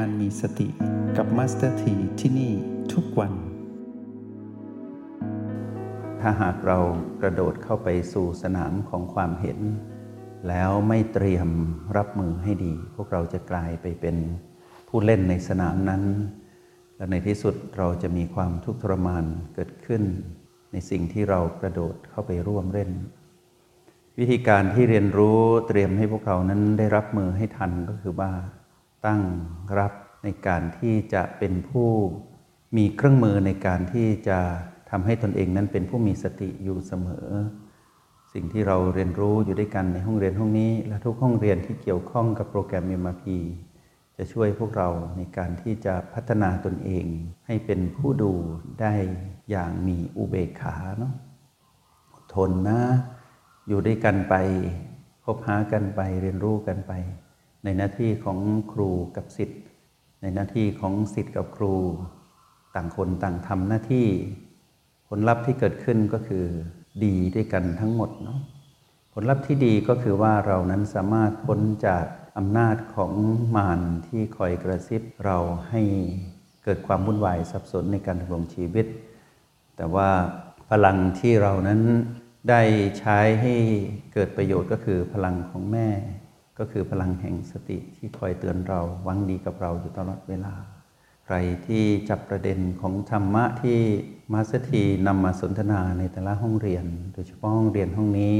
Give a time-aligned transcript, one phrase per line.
[0.00, 0.68] การมีสติ
[1.16, 2.52] กับมาสเตอร์ทีที่นี่
[2.92, 3.32] ทุกวัน
[6.20, 6.78] ถ้าหากเรา
[7.22, 9.58] กระโดดเข้าไปสู่สนามของความเห็น
[10.48, 11.48] แล้วไม่เตรียม
[11.96, 14.16] รับมือให้ดี พวกเราจะกลายไปเป็น
[14.88, 16.02] ผู้เล่นในสนามนั้น
[16.96, 20.02] และในที่สุดเราจะมีความทุกข์ทรมานเกิดขึ้น
[20.72, 22.90] ในสิ่งที่เรากระโดดเข้าไปร่วมเล่น
[24.18, 28.32] วิธีการที่เรียนรู้เตรียมให้พวกเรานั้นได้รับมือให้ทันก็คือว่า
[29.06, 29.22] ตั้ง
[29.78, 29.92] รับ
[30.24, 31.90] ในการที่จะเป็นผู้
[32.76, 34.38] มีเครื่องมือในการที่จะ
[34.90, 37.28] ทำให้ตนเองนั้นเป็นผู้มีสติอยู่เสมอ
[38.32, 43.24] สิ่งที่เราเรียนรู้อยู่ด้วยกันในห้องเรียนห้องนี้ และทุกห้องเรียนที่เกี่ยวข้องกับโปรแกรม MRP
[44.16, 47.06] จะช่วยพวกเราในการที่จะพัฒนาตนเอง
[47.46, 48.32] ให้เป็นผู้ดู
[48.80, 48.94] ได้
[49.50, 51.12] อย่างมีอุเบกขาเนาะ
[52.12, 52.80] อดทนนะ
[53.68, 54.34] อยู่ด้วยกันไป
[55.24, 56.92] พบหากันไปเรียนรู้กันไป
[57.64, 58.38] ในหน้าที่ของ
[58.72, 59.60] ครูกับสิทธิ์
[60.22, 61.74] ในหน้าที่ของสิทธิ์กับครู
[62.74, 64.06] ต่างคนต่างทำหน้าที่
[65.08, 66.44] ผลลัพธ์ที่เกิดขึ้นก็คือ
[67.04, 68.40] ดีด้วยกันทั้งหมดเนาะ
[69.12, 72.04] ผลลัพธ์ที่ดีก็คือว่าเรานั้นสามารถพ้นจาก
[72.38, 73.12] อำนาจของ
[73.56, 75.38] มารที่คอยกระซิบเรา
[75.70, 75.82] ให้
[76.64, 78.86] เกิดความวุ่นวายสับสนในการดำรงชีวิต
[79.76, 80.10] แต่ว่า
[80.70, 81.80] พลังที่เรานั้น
[82.50, 82.62] ได้
[82.98, 83.54] ใช้ให้
[84.12, 85.88] เกิดประโยชน์ก็คือพลังของแม่
[86.58, 90.54] ก็คือพลังแห่งสติที่คอยเตือนเราหวังดีกับเราอยู่ตลอดเวลา
[91.26, 93.78] ใครที่จับประเด็นของธรรมะที่
[94.32, 98.38] มาสถีนำมาสนทนาในแต่ละห้องเรียน โดยเฉพาะห้องเรียนห้องนี้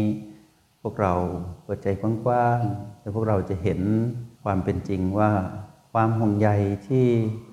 [0.83, 1.15] พวกเรา
[1.63, 3.81] เปิดใจกว้างๆและพวกเราจะเห็น
[4.45, 5.31] ความเป็นจริงว่า
[5.93, 6.49] ความห่วงใย
[6.89, 7.07] ที่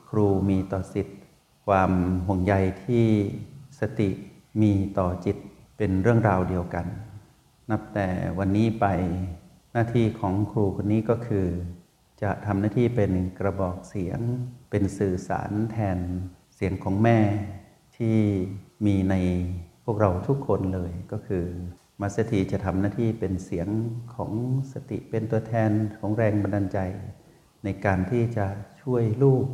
[0.10, 1.20] ครูมีต่อสิทธิ์
[1.68, 1.92] ความ
[2.28, 2.54] ห่วงใย
[2.86, 3.06] ที่
[3.80, 4.10] สติ
[4.62, 5.38] มีต่อจิต
[5.78, 6.86] เป็นเรื่องราวเดียวกัน
[7.72, 8.86] นับแต่วันนี้ไป
[9.74, 11.48] หน้าที่ของครูคนนี้ก็คือ
[12.22, 14.20] จะทำหน้าที่เป็นกระบอกเสียง
[14.70, 16.00] เป็นสื่อสารแทน
[16.56, 17.20] เสียงของแม่
[17.98, 18.18] ที่
[18.86, 19.16] มีใน
[19.86, 21.46] พวกเราทุกคนเลยก็คือ
[22.02, 23.68] มาสถีจะทำหน้าที่เป็นเสียง
[24.16, 24.32] ของ
[24.74, 26.80] สติเป็นตัวแทนของแรงบันดาลใจ
[27.64, 28.48] ในการที่จะ
[28.82, 29.46] ช่วยลูก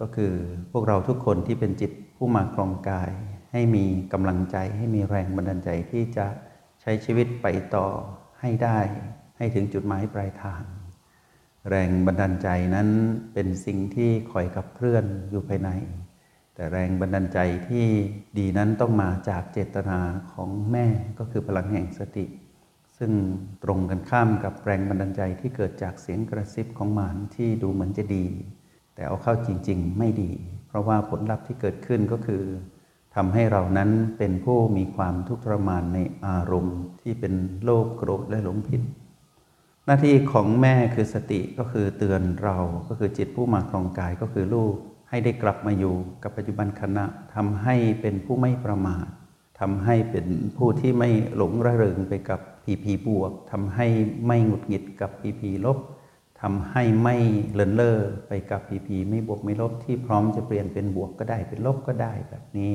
[0.00, 0.34] ก็คือ
[0.72, 3.10] พวกเราทุกคนที่เป็นจิตผู้มาครองกาย
[3.52, 6.26] ให้มีกำลังใจให้มีแรงบันดาลใจที่จะ
[6.80, 7.86] ใช้ชีวิตไปต่อ
[8.40, 8.78] ให้ได้
[9.38, 10.62] ให้ถึงจุดหมายปลายทาง
[11.68, 12.88] แรงบันดาลใจนั้น
[13.34, 15.70] เป็นสิ่งที่คอยกับเคลื่อนอยู่ภายใน
[16.54, 17.38] แต่แรงบันดาลใจ
[17.68, 17.86] ที่
[18.38, 20.00] ดีนั้นต้องมาจากเจตนา
[20.32, 20.86] ของแม่
[21.18, 22.26] ก็คือพลังแห่งสติ
[22.98, 23.12] ซึ่ง
[23.64, 28.26] ตรงกันข้ามกับแรงบันดาลใจที่เกิดจากเสียงกระซิบของหมารที่ดูเหมือนจะดี
[28.94, 30.30] แต่เอาเข้าจริง ๆ ไม่ดี
[30.68, 32.44] เพราะว่าผลลัพธ์ที่เกิดขึ้นก็คือ
[33.14, 38.82] ทำให้เรานั้นเป็นผู้มีความทุกข์ทรมานในอารมณ์ที่เป็นโลภโกรธและหลงผิด
[39.90, 44.74] หน้าที่ของแม่คือสติก็คือเตือนเราก็คือจิตผู้มาครองกายก็คือลูก
[45.10, 49.06] ให้ได้กลับมาอยู่กับปัจจุบันขณะทำให้เป็นผู้ไม่ประมาท
[49.60, 50.26] ทำให้เป็น
[50.56, 53.86] ผู้ที่ไม่หลงระเริงไปกับพีพีบวกทำให้
[54.26, 55.78] ไม่หงุดหงิดกับพีพีลบ
[56.40, 57.16] ทำให้ไม่
[57.52, 62.74] เลินเล่อไปกับพีพีไม่บวกไม่ลบที่พร้อมจะเปลี่ยนเป็นบวกก็ได้เป็นลบก็ได้แบบนี้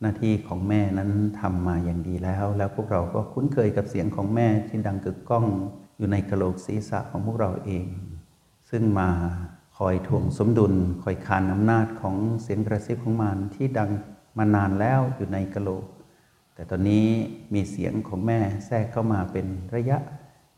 [0.00, 5.46] หน้าที่ของแม่นั้นทำมาอย่างดีแล้ว แล้วพวกเราก็คุ้นเคยกับเสียงของแม่ที่ดังกึกก้อง
[5.96, 7.86] อยู่ในกระโหลกศีรษะของพวกเราเอง
[8.70, 9.10] ซึ่งมา
[9.78, 13.90] คอยถ่วงสมดุล คอยคานอำนาจของเสียงกระซิบของมันที่ดัง
[14.38, 15.84] มานานแล้วอยู่ในกระโหลก
[16.54, 17.06] แต่ตอนนี้
[17.54, 19.98] มีเสียงของแม่แทรกเข้ามาเป็นระยะ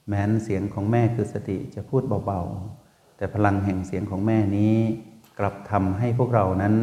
[0.09, 4.75] แม้นเสียงของแม่คือสติจะพูดเบาๆ แต่พลังแห่งเสียงของแม่นี้
[5.39, 6.75] กลับทำให้พวกเรานั้น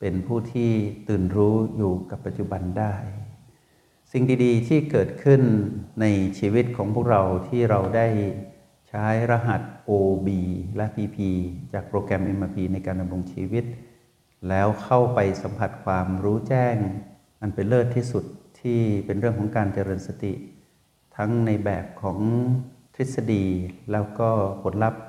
[0.00, 0.70] เป็นผู้ที่
[1.08, 2.94] ตื่นรู้อยู่กับปัจจุบันได้
[4.16, 5.42] สิ่งดีๆ ที่เกิดขึ้น
[6.00, 6.06] ใน
[6.38, 8.06] ชีวิตของพวกเราที่เราได้
[8.88, 10.28] ใช้รหัส OB
[10.76, 11.16] และ PP
[11.72, 13.64] จากโปรแกรม MRP ในการดำรงชีวิต
[14.48, 16.76] แล้วเข้าไปสัมผัสความรู้แจ้ง
[17.40, 18.24] อันเป็นเลิศที่สุด
[18.60, 20.32] ที่เป็นเรื่องของการเจริญสติ
[21.16, 22.18] ทั้งในแบบของ
[22.94, 23.44] ทฤษฎี
[23.92, 24.28] แล้วก็
[24.62, 25.02] ผลลัพธ์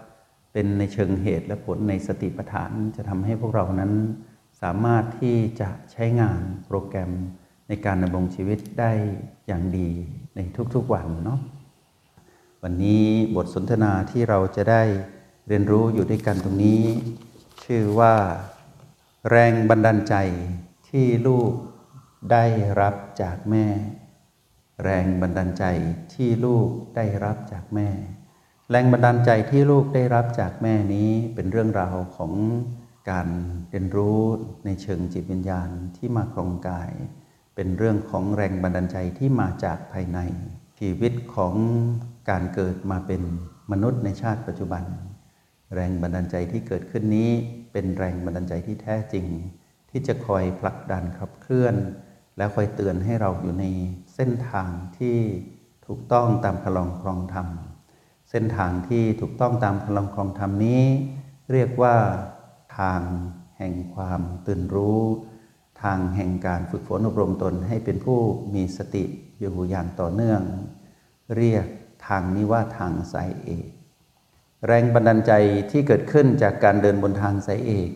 [0.54, 3.92] เป็นในเชิงเหตุและผลในสติปัฏฐานจะทำให้พวกเรานั้น
[4.62, 7.12] สามารถที่จะใช้งานโปรแกรม
[7.68, 8.92] ในการดำรงชีวิตได้
[9.48, 9.90] อย่างดี
[10.36, 10.40] ใน
[10.76, 11.40] ทุกๆวันเนาะ
[12.64, 13.04] วันนี้
[13.36, 14.84] บทสนทนาที่เราจะได้
[15.48, 16.84] เรียนรู้อยู่ด้วยกันตรงนี้
[17.64, 18.16] ชื่อว่า
[19.30, 20.16] แรงบันดาลใจ
[20.90, 21.52] ที่ลูก
[22.32, 22.46] ได้
[22.82, 23.66] รับจากแม่
[24.84, 25.66] แรงบันดาลใจ
[26.14, 27.88] ที่ลูกได้รับจากแม่
[28.70, 32.32] แรงบันดาลใจที่ลูกได้รับจากแม่นี้เป็นเรื่องราวของ
[33.10, 33.28] การ
[33.70, 34.22] เรียนรู้
[34.66, 36.92] ในเชิงจิตวิญญาณที่มาครองกาย
[37.56, 40.19] เป็นเรื่องของแรงบันดาลใจที่มาจากภายใน
[40.80, 41.54] ชีวิตของ
[42.30, 43.22] การเกิดมาเป็น
[43.72, 44.84] มนุษย์ในชาติปัจจุบัน
[45.75, 47.31] แรงบันดาลใจที่เกิดขึ้นนี้
[47.72, 49.25] เป็นแรงบันดาลใจที่แท้จริง
[49.90, 51.75] ที่จะคอยผลักดันขับเคลื่อน
[52.38, 53.66] และคอยเตือนให้เราอยู่ใน
[54.16, 55.18] เส้นทางที่
[55.86, 57.48] ถูกต้องตามพลังครองธรรม
[58.30, 60.84] เส้นทางที่ถูกต้องตามพลังครองธรรมนี้
[61.51, 61.96] เรียกว่า
[62.78, 63.01] ทาง
[63.58, 65.01] แห่งความตื่นรู้
[65.83, 68.19] ทางแห่งการฝึกฝนอบรมตนให้เป็นผู้
[68.56, 69.04] มีสติ
[69.39, 70.42] อยู่อย่างต่อเนื่อง
[71.36, 71.66] เรียก
[72.07, 73.68] ทางนี้ว่าทางสายเอก
[74.68, 75.33] แรงบันดาลใจ
[75.72, 77.89] ที่เกิดขึ้นจากการเดินบนทางสายเอก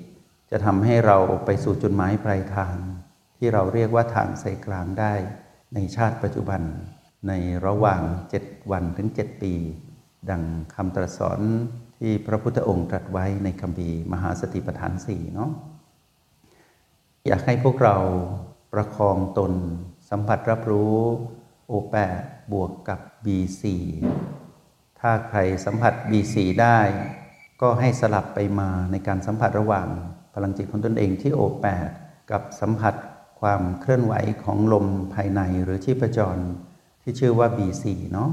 [0.52, 2.76] จะทำให้เราไปสู่จุดหมายปลายทาง
[3.38, 5.14] ที่เราเรียกว่าทางสายกลางได้
[5.74, 6.62] ในชาติปัจจุบัน
[7.28, 7.34] ใน
[7.66, 9.54] ระหว่างเจ็ดวันถึงเจ็ดปี
[10.30, 10.44] ดัง
[10.76, 11.40] คำตรัสสอน
[12.00, 15.52] ที่พระพุทธองค์ตรัสไว้ในคำบีมหาสติปัฏฐานสี่เนาะ
[17.32, 17.98] อยากให้พวกเรา
[18.74, 19.54] ประคองตน
[20.10, 20.98] สัมผัสรับรู้
[21.68, 21.96] โอแป
[22.52, 23.64] บวกกับ B4
[25.00, 26.80] ถ้าใครสัมผัส B4 ได้
[27.62, 29.88] ก็ให้สลับไปมาในการสัมผัสระหว่าง
[30.34, 31.66] พลังจิตของตนเองที่โอแป
[32.32, 32.96] กับสัมผัส
[33.42, 36.44] ความเคลื่อนไหวของลมภายในหรือชีพจร
[37.02, 38.30] ที่ชื่อว่า B4 เนาะ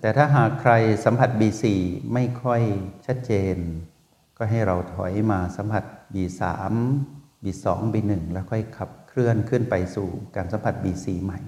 [0.00, 0.72] แต่ถ้าหากใคร
[1.04, 1.64] สัมผัส B4
[2.12, 2.62] ไม่ค่อย
[3.06, 3.56] ชัดเจน
[4.36, 5.84] ก็ให้เราถอยมาสัมผัส
[6.14, 6.42] B3
[7.44, 11.40] B2 B1 แล้วค่อยขับเคลื่อนขึ้นไปสู่การสัมผัส B4 ใหม่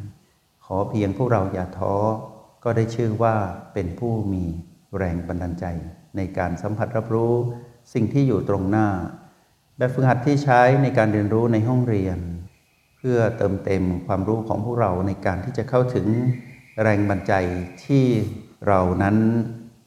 [0.65, 1.95] ขอเพียงพวกเราอย่าท้อ
[2.65, 3.35] ก็ได้ชื่อว่า
[3.73, 4.45] เป็นผู้มี
[4.99, 5.67] แรงบันดาลใจ
[6.17, 7.35] ในการสัมผัสรับรู้
[7.95, 8.89] สิ่งที่อยู่ตรงหน้า
[9.77, 12.19] แบบฝึกหัดที่ใช้ในการเรียนรู้ในห้องเรียน
[12.97, 16.07] เพื่อเติมเต็มความรู้ของพวกเราในการที่จะเข้าถึง
[16.83, 17.33] แรงบันดาลใจ
[17.85, 18.07] ที่
[18.67, 19.17] เรานั้น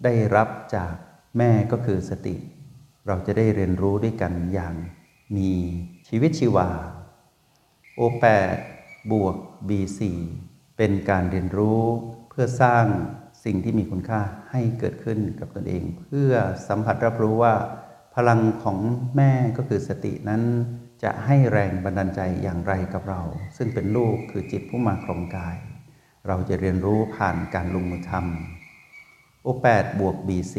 [0.04, 0.94] ได้รับจาก
[1.38, 2.36] แม่ก็คือสติ
[3.08, 4.76] เราจะได้เรียนรู้ด้วยกันอย่าง
[5.38, 5.52] มี
[6.08, 6.70] ชีวิตชีวา
[8.00, 8.26] O8
[9.12, 9.36] บวก
[9.68, 10.02] B4
[10.78, 11.84] เป็นการเรียนรู้
[12.30, 12.86] เพื่อสร้าง
[13.46, 14.22] สิ่งที่มีคุณค่า
[14.52, 16.32] ให้เกิดขึ้นกับตนเอง เพื่อ
[16.68, 17.54] สัมผัสรับรู้ว่า
[18.16, 18.78] พลังของ
[19.16, 20.44] แม่ก็คือสตินั้น
[21.04, 23.22] จะให้แรงบันดาลใจอย่างไรกับเรา
[23.58, 25.58] ซึ่งเป็นลูกคือจิตผู้มาครองกาย
[26.28, 30.56] เราจะเรียนรู้ผ่านการลงมือทำ O8 บวก B4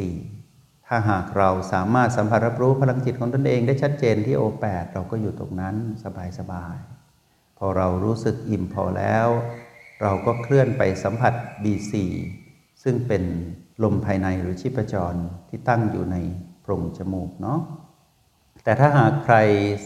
[0.92, 5.76] ถ้าหากเราสามารถสัมผัสรับรู้พลังจิตของตนเองได้ชัดเจนที่ O8 เราก็อยู่ตรงนั้น
[6.38, 9.26] สบายๆ พอเรารู้สึกอิ่มพอแล้ว
[10.02, 11.34] เราก็เคลื่อนไปสัมผัส
[11.64, 11.94] B4
[12.82, 13.22] ซึ่งเป็น
[13.82, 15.14] ลมภายในหรือชีพจร
[15.48, 16.16] ที่ตั้งอยู่ใน
[16.60, 17.60] โพรงจมูกเนาะ
[18.64, 19.37] แต่ถ้าหากใคร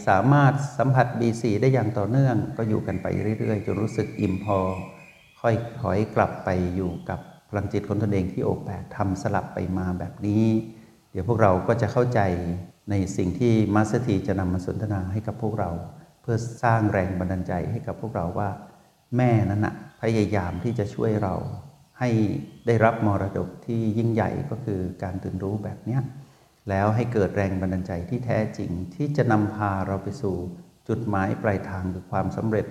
[0.07, 3.07] สามารถสัมผัส B4 ได้อย่างต่อเนื่องก็อยู่กันไป
[3.39, 4.59] เรื่อยๆ จนรู้สึกอิ่มพอ
[5.41, 7.19] ค่อยถอยกลับไปอยู่กับ
[7.49, 10.45] พลังจิตของตนเองที่ O แปดทำสลับไปมาแบบนี้
[11.17, 12.19] เดี๋ยวพวกเราก็จะเข้าใจ
[12.89, 15.71] ในสิ่งที่มาสเตอร์ทีจะนำมาสนทนาให้กับพวกเรา
[16.21, 18.49] เพื่อสร้างแรงบันดาลใจให้กับพวกเราว่า
[19.17, 21.35] แม่นั้นนะพยายามที่จะช่วยเรา
[21.99, 22.09] ให้
[22.67, 25.99] ได้รับมรดกที่ยิ่งใหญ่ก็คือการตื่นรู้แบบนี้
[26.69, 30.35] แล้วให้เกิดแรงบันดาลใจที่แท้จริงที่จะนำพาเราไปสู่
[30.87, 32.65] จุดหมายปลายทางคือความสำเร็จ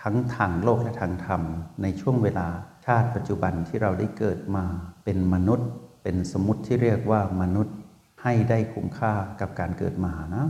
[0.00, 1.42] ทั้งทางโลกและทางธรรม
[1.82, 2.48] ในช่วงเวลา
[2.86, 4.64] ชาติปัจจุบันที่เราได้เกิดมา
[5.04, 5.68] เป็นมนุษย์
[6.02, 7.76] เป็นสมมติที่เรียกว่ามนุษย์
[8.22, 10.46] ให้ได้คุ้มค่ากับการเกิดมานะ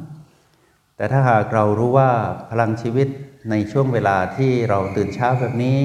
[0.97, 2.11] แต่ถ้าหากเรารู้ว่า
[2.51, 3.09] พลังชีวิต
[3.51, 5.79] ในช่วงเวลาที่เราตื่นเช้าแบบนี้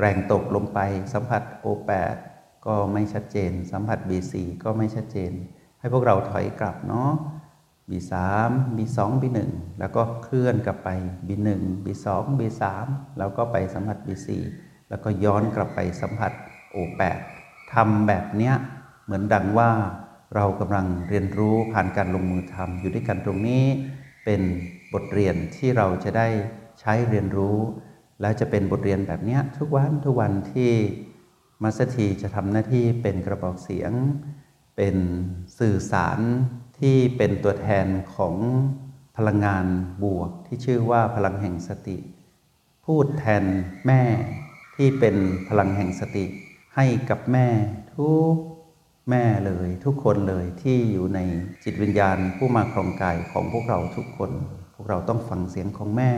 [0.00, 0.78] แรงตกลงไป
[1.12, 2.16] สัมผัส O8
[2.66, 4.34] ก็ไม่ชัดเจน สัมผัส B4
[4.64, 5.32] ก็ไม่ชัดเจน
[5.80, 7.10] ให้พวกเราถอยกลับเนาะ
[7.90, 8.14] B3
[8.76, 9.38] B2 B1
[9.78, 10.88] แล้วก็เคลื่อนกลับไป
[11.28, 11.48] B1
[11.84, 12.06] B2
[12.38, 12.62] B3
[13.18, 14.28] แล้วก็ไปสัมผัส B4
[14.88, 16.32] แล้วก็ย้อนกลับไปสัมผัส
[16.74, 17.20] O8
[17.72, 18.54] ทำแบบเนี้ย
[19.04, 19.70] เหมือนดังว่า
[20.34, 23.64] เรากำลังเรียนรู้ผ่านการลงมือทำอยู่ด้วยกันตรงนี้
[24.24, 24.40] เป็น
[24.92, 26.28] บทเรียนที่เราจะได้
[26.80, 27.58] ใช้เรียนรู้
[28.20, 30.72] แล้วจะเป็นบทเรียนแบบนี้ทุกวันทุกวันที่
[31.62, 33.92] มาสทีจะทำหน้าที่เป็นกระบอกเสียง
[34.76, 34.96] เป็น
[35.58, 36.18] สื่อสาร
[36.78, 38.34] ที่เป็นตัวแทนของ
[39.16, 39.66] พลังงาน
[40.02, 41.98] บวกที่ชื่อว่าพลังแห่งสติ
[42.84, 43.44] พูดแทน
[43.86, 44.02] แม่
[44.76, 45.16] ที่เป็น
[45.48, 46.24] พลังแห่งสติ
[46.76, 47.48] ให้กับแม่
[47.94, 48.34] ทุก
[49.10, 51.20] แม่เลยทุกคนเลยที่อยู่ใน
[51.64, 54.30] จิตวิญญาณผู้มาครองกายของพวกเราทุกคน
[54.74, 56.12] พวกเราต้องฟังเสียงของแม่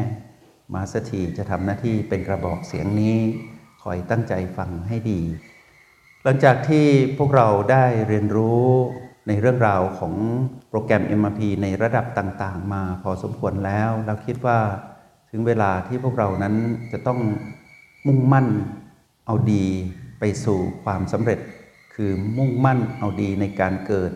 [0.75, 3.19] มาสถีจะทำหน้าที่เป็นกระบอกเสียงนี้
[3.83, 5.21] คอยตั้งใจฟังให้ดี
[6.25, 6.87] หลังจากที่
[7.19, 8.67] พวกเราได้เรียนรู้
[9.29, 10.15] ในเรื่องราวของ
[10.69, 14.59] โปรแกรม MRP ในระดับต่างๆ มาพอสมควรแล้วเราคิดว่า
[15.31, 16.55] ถึงเวลาที่พวกเรานั้น
[16.93, 17.21] จะต้อง
[18.07, 18.47] มุ่งมั่น
[19.27, 19.65] เอาดี
[20.19, 21.41] ไปสู่ความสำเร็จ
[22.01, 24.13] คือมุ่งมั่นเอาดีในการเกิด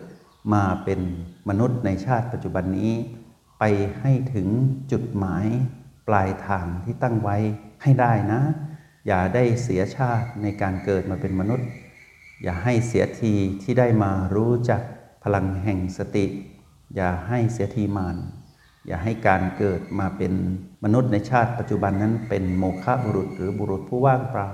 [0.53, 0.99] มาเป็น
[1.49, 2.91] มนุษย์ในชาติปัจจุบันนี้
[3.59, 3.63] ไป
[3.99, 4.47] ให้ถึง
[4.91, 5.45] จุดหมาย
[6.07, 7.37] ปลายทางที่ตั้งไว้
[7.83, 8.41] ให้ได้นะ
[9.07, 11.67] อย่าได้เสียชาติในการเกิดมาเป็นมนุษย์
[12.43, 14.81] อย่าให้เสียทีที่ได้มารู้จัก
[15.23, 16.25] พลังแห่งสติ
[16.95, 18.17] อย่าให้เสียทีมาน
[18.87, 20.33] อย่าให้การเกิดมาเป็น
[20.83, 24.51] มนุษย์ในชาติปัจจุบันนั้นเป็นโมฆะบุรุษหรือบุรุษผู้ว่างเปล่า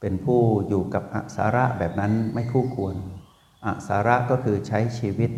[0.00, 2.96] เป็นผู้อยู่กับอสาระแบบนั้นไม่คู่ควร
[3.64, 5.30] อสาระก็คือใช้ชีวิต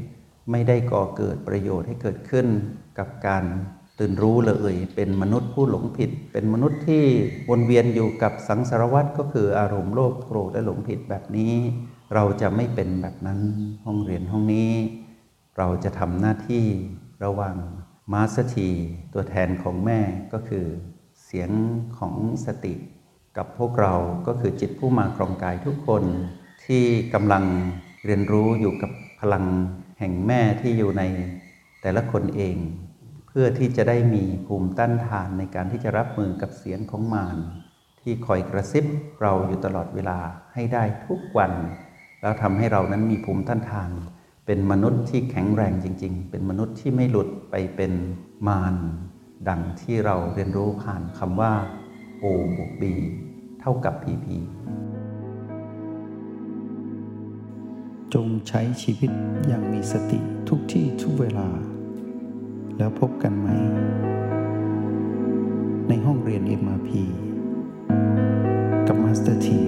[0.50, 2.46] ไม่ได้ก่อเกิดประโยชน์ให้เกิดขึ้น
[2.98, 3.44] กับการ
[3.98, 7.04] ตื่นรู้เลย เป็นมนุษย์ผู้หลงผิด เป็นมนุษย์ที่
[7.50, 11.54] วนเวียนอยู่กับสังสารวัฏก็คืออารมณ์โลภโกรธและหลงผิดแบบนี้
[12.14, 13.40] เราจะไม่เป็นแบบนั้น
[13.84, 14.72] ห้องเรียนห้องนี้
[15.58, 16.64] เราจะทำหน้าที่
[17.24, 17.56] ระวัง
[18.12, 18.70] มาสถี
[19.12, 20.00] ตัวแทนของแม่
[20.32, 20.66] ก็คือ
[21.24, 21.50] เสียง
[21.98, 22.14] ของ
[22.46, 22.74] สติ
[23.36, 23.94] กับพวกเรา
[24.26, 26.04] ก็คือจิตผู้มาครองกายทุกคน
[26.64, 26.84] ที่
[27.14, 27.44] กำลัง
[28.04, 29.44] เรียนรู้อยู่กับพลัง
[29.98, 31.02] แห่งแม่ที่อยู่ใน
[31.82, 32.56] แต่ละคนเอง
[33.28, 37.36] เพื่อที่จะได้มีภูมิต้านทานในการที่จะรับมือกับเสียงของมาร
[38.00, 38.84] ที่คอยกระซิบ
[39.22, 40.18] เราอยู่ตลอดเวลา
[40.54, 41.52] ให้ได้ทุกวัน
[42.20, 43.90] แล้วทำให้เรานั้นมีภูมิต้านทาน
[44.46, 47.92] เป็นมนุษย์ที่แข็งแรงจริง ๆ เป็นมนุษย์ที่ไม่หลุดไปเป็น
[48.48, 48.74] มาร
[49.48, 51.52] ดังที่เราเรียนรู้ผ่านคำว่า
[52.22, 52.24] O
[52.56, 52.84] บวก B
[53.60, 54.26] เท่ากับ PP
[58.14, 59.10] จงใช้ชีวิต
[59.46, 61.48] อย่างมีสติทุกที่ทุกเวลา
[62.76, 63.48] แล้วพบกันไหม
[65.88, 66.90] ในห้องเรียน MRP
[68.86, 69.62] กับมาสเตอร์ที